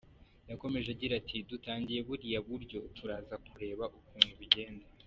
Yakomeje 0.49 0.87
agira 0.91 1.13
ati 1.21 1.37
“Dutangiye 1.49 1.99
buriya 2.07 2.39
buryo, 2.47 2.79
turaza 2.97 3.35
kureba 3.47 3.83
ukuntu 3.99 4.31
bigenda. 4.39 4.85